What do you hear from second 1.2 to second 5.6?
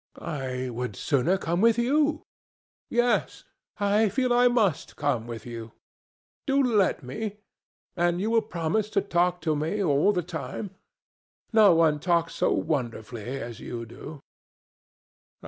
come with you; yes, I feel I must come with